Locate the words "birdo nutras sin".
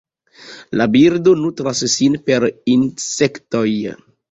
0.95-2.17